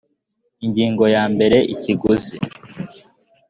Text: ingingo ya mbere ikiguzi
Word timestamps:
ingingo 0.65 1.03
ya 1.15 1.23
mbere 1.33 1.57
ikiguzi 1.73 2.37